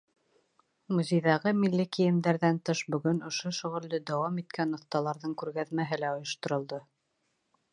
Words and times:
Музейҙағы 0.99 1.51
милли 1.63 1.83
кейемдәрҙән 1.97 2.57
тыш, 2.69 2.81
бөгөн 2.95 3.21
ошо 3.27 3.53
шөғөлдө 3.59 3.99
дауам 4.13 4.41
иткән 4.45 4.75
оҫталарҙың 4.79 5.37
күргәҙмәһе 5.43 6.01
лә 6.05 6.13
ойошторолдо. 6.15 6.81